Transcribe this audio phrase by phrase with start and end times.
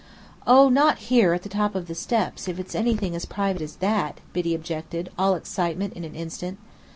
[0.47, 3.75] "Oh, not here at the top of the steps, if it's anything as private as
[3.75, 6.57] that," Biddy objected, all excitement in an instant.